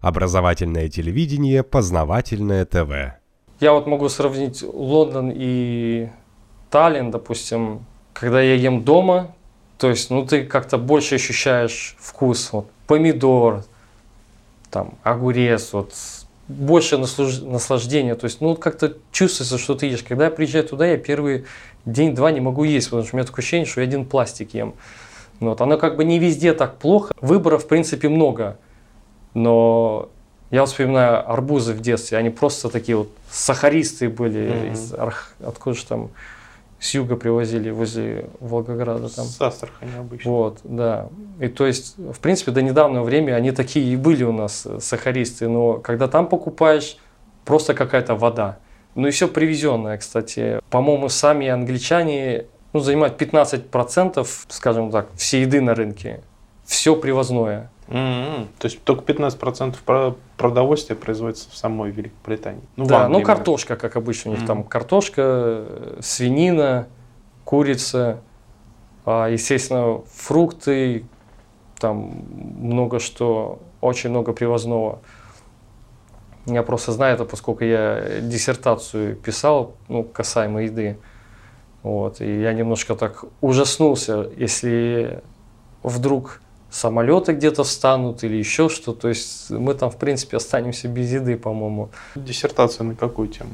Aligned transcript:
Образовательное 0.00 0.88
телевидение, 0.88 1.62
познавательное 1.64 2.64
ТВ. 2.64 3.18
Я 3.60 3.72
вот 3.72 3.86
могу 3.88 4.08
сравнить 4.08 4.62
Лондон 4.62 5.32
и 5.34 6.08
Таллин, 6.70 7.10
допустим, 7.10 7.84
когда 8.12 8.40
я 8.40 8.54
ем 8.54 8.84
дома, 8.84 9.34
то 9.78 9.88
есть, 9.88 10.10
ну, 10.10 10.24
ты 10.24 10.44
как-то 10.44 10.78
больше 10.78 11.16
ощущаешь 11.16 11.96
вкус, 11.98 12.50
вот, 12.52 12.68
помидор, 12.86 13.64
там, 14.70 14.94
огурец, 15.02 15.72
вот, 15.72 15.92
больше 16.46 16.96
наслаж... 16.96 17.40
наслаждения, 17.40 18.14
то 18.14 18.24
есть, 18.24 18.40
ну, 18.40 18.54
как-то 18.54 18.96
чувствуется, 19.10 19.58
что 19.58 19.74
ты 19.74 19.86
ешь. 19.86 20.02
Когда 20.02 20.26
я 20.26 20.30
приезжаю 20.30 20.64
туда, 20.64 20.86
я 20.86 20.96
первый 20.96 21.44
день-два 21.84 22.30
не 22.30 22.40
могу 22.40 22.62
есть, 22.62 22.88
потому 22.88 23.04
что 23.04 23.16
у 23.16 23.18
меня 23.18 23.26
такое 23.26 23.42
ощущение, 23.42 23.66
что 23.66 23.80
я 23.80 23.86
один 23.86 24.04
пластик 24.04 24.54
ем. 24.54 24.74
Вот, 25.40 25.60
оно 25.60 25.76
как 25.76 25.96
бы 25.96 26.04
не 26.04 26.18
везде 26.18 26.52
так 26.52 26.78
плохо, 26.78 27.14
выборов, 27.20 27.64
в 27.64 27.68
принципе, 27.68 28.08
много, 28.08 28.58
но 29.34 30.08
я 30.50 30.64
вспоминаю 30.64 31.30
арбузы 31.30 31.74
в 31.74 31.80
детстве, 31.80 32.18
они 32.18 32.30
просто 32.30 32.68
такие 32.68 32.96
вот 32.96 33.10
сахаристые 33.30 34.08
были, 34.08 34.40
mm-hmm. 34.40 34.72
из, 34.72 34.94
откуда 35.40 35.76
же 35.76 35.84
там, 35.84 36.10
с 36.80 36.94
юга 36.94 37.16
привозили 37.16 37.70
возле 37.70 38.26
Волгограда. 38.40 39.08
Там. 39.08 39.26
С 39.26 39.40
Астрахани 39.40 39.90
обычно. 39.98 40.30
Вот, 40.30 40.60
да. 40.62 41.08
И 41.40 41.48
то 41.48 41.66
есть, 41.66 41.96
в 41.98 42.18
принципе, 42.20 42.52
до 42.52 42.62
недавнего 42.62 43.02
времени 43.02 43.32
они 43.32 43.50
такие 43.50 43.92
и 43.92 43.96
были 43.96 44.24
у 44.24 44.32
нас, 44.32 44.64
э, 44.64 44.78
сахаристые, 44.80 45.48
но 45.48 45.74
когда 45.74 46.06
там 46.06 46.28
покупаешь, 46.28 46.96
просто 47.44 47.74
какая-то 47.74 48.14
вода. 48.14 48.58
Ну 48.94 49.08
и 49.08 49.10
все 49.10 49.26
привезенное, 49.26 49.98
кстати. 49.98 50.60
По-моему, 50.70 51.08
сами 51.08 51.48
англичане 51.48 52.46
ну, 52.72 52.80
занимают 52.80 53.20
15%, 53.20 54.26
скажем 54.48 54.90
так, 54.90 55.08
всей 55.16 55.42
еды 55.42 55.60
на 55.60 55.74
рынке. 55.74 56.20
Все 56.64 56.94
привозное. 56.94 57.70
Mm-hmm. 57.88 58.48
То 58.58 58.66
есть 58.66 58.82
только 58.84 59.10
15% 59.12 60.16
продовольствия 60.36 60.94
производится 60.94 61.50
в 61.50 61.56
самой 61.56 61.90
Великобритании. 61.90 62.62
Ну, 62.76 62.86
да, 62.86 63.08
ну 63.08 63.22
картошка, 63.22 63.76
как 63.76 63.96
обычно, 63.96 64.30
у 64.30 64.34
них 64.34 64.44
mm-hmm. 64.44 64.46
там 64.46 64.62
картошка, 64.62 65.64
свинина, 66.00 66.88
курица, 67.44 68.20
а, 69.06 69.28
естественно, 69.28 70.02
фрукты, 70.12 71.06
там 71.78 72.26
много 72.60 72.98
что, 72.98 73.60
очень 73.80 74.10
много 74.10 74.32
привозного. 74.32 75.00
Я 76.44 76.62
просто 76.62 76.92
знаю 76.92 77.14
это, 77.14 77.24
поскольку 77.24 77.64
я 77.64 78.20
диссертацию 78.20 79.16
писал, 79.16 79.74
ну, 79.88 80.02
касаемо 80.04 80.62
еды. 80.64 80.98
Вот, 81.82 82.20
и 82.20 82.40
я 82.40 82.52
немножко 82.52 82.94
так 82.96 83.24
ужаснулся, 83.40 84.28
если 84.36 85.22
вдруг 85.82 86.42
самолеты 86.70 87.32
где-то 87.32 87.64
встанут 87.64 88.24
или 88.24 88.36
еще 88.36 88.68
что. 88.68 88.92
То 88.92 89.08
есть 89.08 89.50
мы 89.50 89.74
там, 89.74 89.90
в 89.90 89.96
принципе, 89.96 90.36
останемся 90.36 90.88
без 90.88 91.12
еды, 91.12 91.36
по-моему. 91.36 91.90
Диссертация 92.14 92.84
на 92.84 92.94
какую 92.94 93.28
тему? 93.28 93.50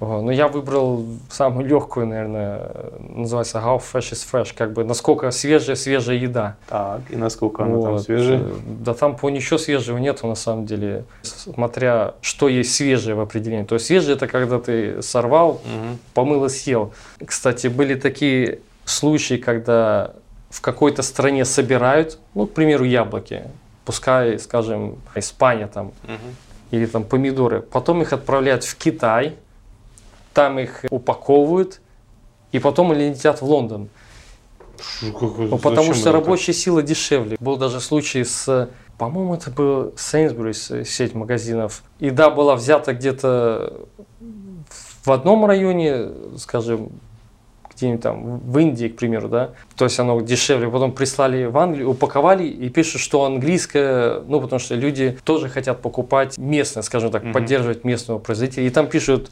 Ну, 0.00 0.30
я 0.30 0.46
выбрал 0.46 1.04
самую 1.28 1.66
легкую, 1.66 2.06
наверное, 2.06 2.70
называется 3.00 3.58
How 3.58 3.80
fresh 3.80 4.12
is 4.12 4.24
fresh, 4.30 4.54
как 4.56 4.72
бы 4.72 4.84
насколько 4.84 5.32
свежая 5.32 5.74
свежая 5.74 6.16
еда. 6.16 6.56
Так, 6.68 7.00
и 7.10 7.16
насколько 7.16 7.64
она 7.64 7.74
вот. 7.74 7.84
там 7.84 7.98
свежая? 7.98 8.44
Да 8.64 8.94
там 8.94 9.16
по 9.16 9.28
ничего 9.28 9.58
свежего 9.58 9.98
нету 9.98 10.28
на 10.28 10.36
самом 10.36 10.66
деле, 10.66 11.04
смотря 11.22 12.14
что 12.20 12.48
есть 12.48 12.74
свежее 12.76 13.16
в 13.16 13.20
определении. 13.20 13.64
То 13.64 13.74
есть 13.74 13.86
свежее 13.86 14.14
это 14.14 14.28
когда 14.28 14.60
ты 14.60 15.02
сорвал, 15.02 15.50
угу. 15.50 15.98
помыл 16.14 16.44
и 16.44 16.48
съел. 16.48 16.92
Кстати, 17.24 17.66
были 17.66 17.96
такие 17.96 18.60
случаи, 18.84 19.34
когда 19.34 20.12
в 20.50 20.60
какой-то 20.60 21.02
стране 21.02 21.44
собирают, 21.44 22.18
ну, 22.34 22.46
к 22.46 22.52
примеру, 22.52 22.84
яблоки, 22.84 23.44
пускай, 23.84 24.38
скажем, 24.38 24.98
Испания 25.14 25.66
там, 25.66 25.88
угу. 26.04 26.28
или 26.70 26.86
там 26.86 27.04
помидоры, 27.04 27.60
потом 27.60 28.02
их 28.02 28.12
отправляют 28.12 28.64
в 28.64 28.76
Китай, 28.76 29.36
там 30.32 30.58
их 30.58 30.84
упаковывают, 30.90 31.80
и 32.52 32.58
потом 32.58 32.92
они 32.92 33.10
летят 33.10 33.40
в 33.40 33.44
Лондон. 33.44 33.88
Ну, 35.02 35.58
потому 35.58 35.92
что 35.92 36.12
рабочая 36.12 36.52
сила 36.52 36.82
дешевле. 36.82 37.36
Был 37.40 37.56
даже 37.56 37.80
случай 37.80 38.22
с, 38.24 38.70
по-моему, 38.96 39.34
это 39.34 39.50
был 39.50 39.88
Sainsbury's, 39.96 40.84
сеть 40.84 41.14
магазинов. 41.14 41.82
Еда 41.98 42.30
была 42.30 42.54
взята 42.54 42.94
где-то 42.94 43.86
в 45.04 45.10
одном 45.10 45.46
районе, 45.46 46.10
скажем, 46.36 46.90
где-нибудь 47.78 48.02
там 48.02 48.38
в 48.38 48.58
Индии, 48.58 48.88
к 48.88 48.96
примеру, 48.96 49.28
да, 49.28 49.50
то 49.76 49.84
есть 49.84 49.98
оно 49.98 50.20
дешевле, 50.20 50.68
потом 50.68 50.92
прислали 50.92 51.44
в 51.46 51.56
Англию, 51.56 51.90
упаковали 51.90 52.44
и 52.44 52.68
пишут, 52.68 53.00
что 53.00 53.24
английское, 53.24 54.20
ну, 54.26 54.40
потому 54.40 54.58
что 54.58 54.74
люди 54.74 55.18
тоже 55.24 55.48
хотят 55.48 55.80
покупать 55.80 56.36
местное, 56.36 56.82
скажем 56.82 57.10
так, 57.10 57.24
mm-hmm. 57.24 57.32
поддерживать 57.32 57.84
местного 57.84 58.18
производителя, 58.18 58.66
и 58.66 58.70
там 58.70 58.88
пишут 58.88 59.30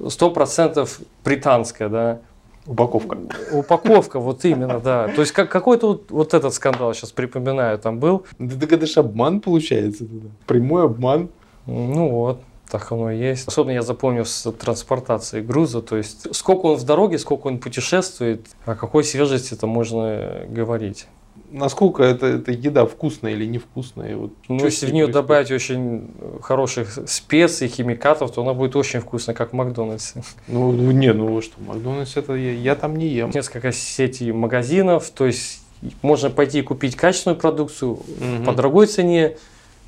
100% 0.00 0.88
британское, 1.24 1.88
да, 1.88 2.18
Упаковка. 2.66 3.16
Упаковка, 3.50 4.20
вот 4.20 4.44
именно, 4.44 4.78
да. 4.78 5.08
То 5.08 5.22
есть 5.22 5.32
как, 5.32 5.50
какой-то 5.50 5.88
вот, 5.88 6.10
вот 6.10 6.34
этот 6.34 6.52
скандал, 6.52 6.92
сейчас 6.92 7.12
припоминаю, 7.12 7.78
там 7.78 7.98
был. 7.98 8.26
Да, 8.38 8.66
это 8.66 8.86
же 8.86 9.00
обман 9.00 9.40
получается. 9.40 10.04
Прямой 10.46 10.84
обман. 10.84 11.30
Ну 11.64 12.10
вот. 12.10 12.40
Так 12.70 12.92
оно 12.92 13.10
и 13.10 13.18
есть. 13.18 13.48
Особенно 13.48 13.72
я 13.72 13.82
запомнил 13.82 14.24
с 14.24 14.50
транспортацией 14.52 15.42
груза, 15.42 15.80
то 15.80 15.96
есть 15.96 16.34
сколько 16.34 16.66
он 16.66 16.76
в 16.76 16.84
дороге, 16.84 17.18
сколько 17.18 17.46
он 17.46 17.58
путешествует, 17.58 18.46
о 18.66 18.74
какой 18.74 19.04
свежести 19.04 19.54
это 19.54 19.66
можно 19.66 20.44
говорить. 20.48 21.06
Насколько 21.50 22.02
это, 22.02 22.26
это 22.26 22.52
еда 22.52 22.84
вкусная 22.84 23.32
или 23.32 23.46
невкусная? 23.46 24.16
Вот 24.16 24.32
ну, 24.48 24.62
если 24.62 24.84
в 24.84 24.92
нее 24.92 25.06
происходит? 25.06 25.14
добавить 25.14 25.50
очень 25.50 26.10
хороших 26.42 26.98
специй, 27.08 27.68
химикатов, 27.68 28.32
то 28.32 28.42
она 28.42 28.52
будет 28.52 28.76
очень 28.76 29.00
вкусная, 29.00 29.34
как 29.34 29.50
в 29.50 29.52
Макдональдсе. 29.54 30.22
Ну, 30.46 30.72
ну 30.72 30.90
не, 30.90 31.14
ну 31.14 31.40
что, 31.40 31.54
Макдональдс 31.60 32.18
это 32.18 32.34
я, 32.34 32.52
я 32.52 32.74
там 32.74 32.96
не 32.96 33.06
ем. 33.06 33.30
Несколько 33.34 33.72
сетей 33.72 34.30
магазинов, 34.32 35.08
то 35.08 35.24
есть 35.24 35.62
можно 36.02 36.28
пойти 36.28 36.60
купить 36.60 36.96
качественную 36.96 37.38
продукцию 37.38 37.92
угу. 37.92 38.44
по 38.44 38.52
дорогой 38.52 38.86
цене, 38.86 39.36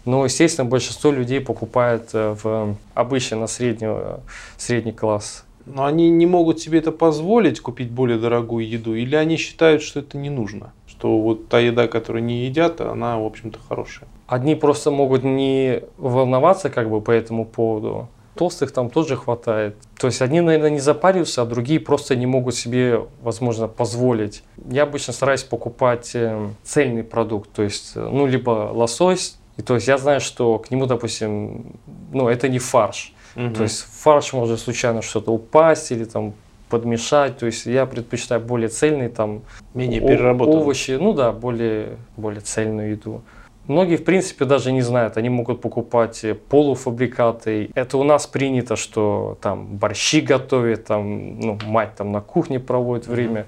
но, 0.05 0.25
естественно, 0.25 0.69
большинство 0.69 1.11
людей 1.11 1.41
покупает 1.41 2.11
э, 2.13 2.35
в 2.43 2.77
обычно 2.95 3.39
на 3.39 3.47
среднего, 3.47 4.21
средний 4.57 4.93
класс. 4.93 5.45
Но 5.67 5.85
они 5.85 6.11
не 6.11 6.27
могут 6.27 6.61
себе 6.61 6.79
это 6.79 6.91
позволить, 6.91 7.61
купить 7.61 7.91
более 7.91 8.19
дорогую 8.19 8.69
еду, 8.69 8.95
или 8.95 9.15
они 9.15 9.37
считают, 9.37 9.83
что 9.83 10.01
это 10.01 10.17
не 10.17 10.31
нужно? 10.31 10.73
Что 10.87 11.21
вот 11.21 11.49
та 11.49 11.61
еда, 11.61 11.87
которую 11.87 12.25
не 12.25 12.47
едят, 12.47 12.81
она, 12.81 13.19
в 13.19 13.25
общем-то, 13.25 13.59
хорошая. 13.69 14.09
Одни 14.27 14.55
просто 14.55 14.91
могут 14.91 15.23
не 15.23 15.83
волноваться 15.97 16.71
как 16.71 16.91
бы 16.91 17.01
по 17.01 17.11
этому 17.11 17.45
поводу. 17.45 18.09
Толстых 18.37 18.73
там 18.73 18.89
тоже 18.89 19.17
хватает. 19.17 19.77
То 19.99 20.07
есть 20.07 20.23
одни, 20.23 20.41
наверное, 20.41 20.71
не 20.71 20.79
запариваются, 20.79 21.43
а 21.43 21.45
другие 21.45 21.79
просто 21.79 22.17
не 22.17 22.27
могут 22.27 22.55
себе, 22.55 23.07
возможно, 23.23 23.69
позволить. 23.69 24.43
Я 24.71 24.85
обычно 24.85 25.13
стараюсь 25.13 25.43
покупать 25.43 26.13
э, 26.15 26.49
цельный 26.63 27.03
продукт. 27.03 27.51
То 27.51 27.63
есть, 27.63 27.93
э, 27.97 28.09
ну, 28.11 28.27
либо 28.27 28.71
лосось, 28.73 29.37
и 29.61 29.63
то 29.63 29.75
есть 29.75 29.89
я 29.89 29.99
знаю, 29.99 30.21
что 30.23 30.59
к 30.59 30.71
нему, 30.71 30.87
допустим, 30.87 31.75
ну, 32.13 32.29
это 32.29 32.49
не 32.49 32.59
фарш. 32.59 33.13
Угу. 33.37 33.51
То 33.57 33.63
есть 33.65 33.83
фарш 33.83 34.33
может 34.33 34.59
случайно 34.59 35.03
что-то 35.03 35.33
упасть 35.33 35.93
или 35.93 36.05
там 36.05 36.33
подмешать. 36.71 37.37
То 37.37 37.45
есть 37.45 37.67
я 37.67 37.85
предпочитаю 37.85 38.41
более 38.41 38.71
цельный, 38.71 39.11
там, 39.11 39.43
менее 39.75 40.01
переработанный. 40.01 40.63
овощи, 40.63 40.93
ну 40.93 41.13
да, 41.13 41.31
более, 41.31 41.99
более 42.17 42.41
цельную 42.41 42.93
еду. 42.93 43.21
Многие, 43.67 43.97
в 43.97 44.05
принципе, 44.05 44.47
даже 44.47 44.73
не 44.73 44.81
знают, 44.81 45.19
они 45.19 45.29
могут 45.29 45.61
покупать 45.61 46.25
полуфабрикаты. 46.49 47.71
Это 47.75 47.99
у 47.99 48.03
нас 48.03 48.27
принято, 48.27 48.77
что 48.77 49.37
там 49.43 49.77
борщи 49.77 50.23
готовят, 50.23 50.87
там, 50.87 51.39
ну, 51.39 51.59
мать 51.67 51.97
там 51.97 52.13
на 52.13 52.23
кухне 52.23 52.59
проводит 52.59 53.09
время. 53.09 53.47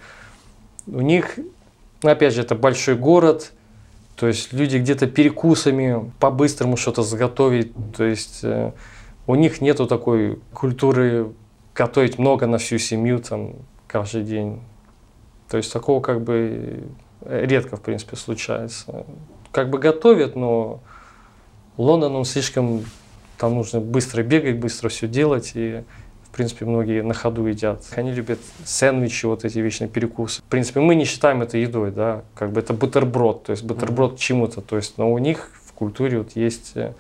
У 0.87 1.01
них, 1.01 1.39
ну, 2.03 2.11
опять 2.11 2.34
же, 2.34 2.43
это 2.43 2.55
большой 2.55 2.97
город, 2.97 3.53
то 4.17 4.27
есть 4.27 4.53
люди 4.53 4.77
где-то 4.77 5.06
перекусами 5.06 6.12
по-быстрому 6.21 6.77
что-то 6.77 7.03
заготовить. 7.03 7.73
То 7.97 8.05
есть 8.05 8.41
э, 8.42 8.72
у 9.27 9.34
них 9.34 9.60
нету 9.60 9.86
такой 9.86 10.39
культуры 10.53 11.33
готовить 11.75 12.19
много 12.19 12.47
на 12.47 12.59
всю 12.59 12.78
семью 12.78 13.19
там 13.19 13.54
каждый 13.86 14.22
день. 14.22 14.60
То 15.48 15.57
есть 15.57 15.72
такого 15.72 16.01
как 16.01 16.22
бы 16.22 16.84
редко, 17.25 17.77
в 17.77 17.81
принципе, 17.81 18.16
случается. 18.16 19.04
Как 19.51 19.71
бы 19.71 19.78
готовят, 19.78 20.36
но 20.36 20.81
Лондон, 21.77 22.16
он 22.16 22.25
слишком, 22.25 22.84
там 23.39 23.54
нужно 23.54 23.81
быстро 23.81 24.22
бегать, 24.22 24.59
быстро 24.59 24.89
все 24.89 25.09
делать, 25.09 25.53
и 25.54 25.84
в 26.33 26.34
принципе, 26.34 26.65
многие 26.65 27.03
на 27.03 27.13
ходу 27.13 27.45
едят. 27.45 27.84
Они 27.95 28.11
любят 28.11 28.39
сэндвичи, 28.65 29.27
вот 29.27 29.45
эти 29.45 29.59
вечные 29.59 29.89
перекусы. 29.89 30.41
В 30.41 30.45
принципе, 30.45 30.81
мы 30.81 30.95
не 30.95 31.05
считаем 31.05 31.43
это 31.43 31.59
едой, 31.59 31.91
да, 31.91 32.23
как 32.34 32.53
бы 32.53 32.61
это 32.61 32.73
бутерброд, 32.73 33.45
то 33.45 33.51
есть 33.51 33.63
бутерброд 33.65 34.19
чему-то, 34.19 34.63
то 34.63 34.77
есть, 34.77 34.97
но 34.97 35.13
у 35.13 35.19
них 35.19 35.51
в 35.67 35.75
культуре 35.75 36.19
вот 36.19 36.34
есть 36.34 36.73
э, 36.75 36.95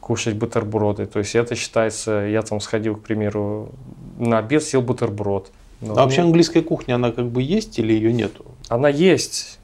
кушать 0.00 0.34
бутерброды. 0.34 1.06
То 1.06 1.20
есть 1.20 1.36
это 1.36 1.54
считается, 1.54 2.26
я 2.26 2.42
там 2.42 2.60
сходил, 2.60 2.96
к 2.96 3.02
примеру, 3.02 3.70
на 4.18 4.38
обед 4.38 4.64
съел 4.64 4.82
бутерброд. 4.82 5.52
Но, 5.80 5.92
а 5.92 6.02
вообще 6.02 6.22
английская 6.22 6.62
кухня, 6.62 6.96
она 6.96 7.12
как 7.12 7.26
бы 7.28 7.42
есть 7.42 7.78
или 7.78 7.92
ее 7.92 8.12
нету? 8.12 8.44
Она 8.68 8.88
есть. 8.88 9.60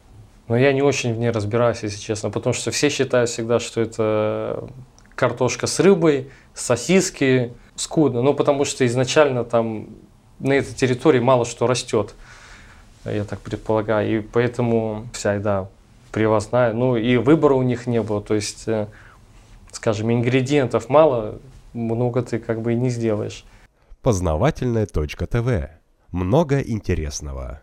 Но 0.46 0.56
я 0.56 0.72
не 0.72 0.82
очень 0.82 1.12
в 1.12 1.18
ней 1.18 1.30
разбираюсь, 1.30 1.82
если 1.82 1.98
честно, 1.98 2.30
потому 2.30 2.52
что 2.52 2.70
все 2.70 2.88
считают 2.88 3.30
всегда, 3.30 3.58
что 3.58 3.80
это 3.80 4.68
картошка 5.16 5.66
с 5.66 5.80
рыбой, 5.80 6.30
сосиски, 6.54 7.52
скудно. 7.76 8.22
Ну, 8.22 8.34
потому 8.34 8.64
что 8.64 8.86
изначально 8.86 9.44
там 9.44 9.88
на 10.38 10.54
этой 10.54 10.74
территории 10.74 11.20
мало 11.20 11.44
что 11.44 11.66
растет, 11.66 12.14
я 13.04 13.24
так 13.24 13.40
предполагаю. 13.40 14.18
И 14.18 14.20
поэтому 14.20 15.06
вся 15.12 15.34
еда 15.34 15.68
привозная. 16.12 16.72
Ну, 16.72 16.96
и 16.96 17.16
выбора 17.16 17.54
у 17.54 17.62
них 17.62 17.86
не 17.86 18.02
было. 18.02 18.20
То 18.20 18.34
есть, 18.34 18.66
э, 18.66 18.86
скажем, 19.72 20.12
ингредиентов 20.12 20.88
мало, 20.88 21.38
много 21.72 22.22
ты 22.22 22.38
как 22.38 22.62
бы 22.62 22.72
и 22.72 22.76
не 22.76 22.90
сделаешь. 22.90 23.44
Познавательная 24.02 24.86
точка 24.86 25.26
ТВ. 25.26 25.70
Много 26.10 26.60
интересного. 26.60 27.62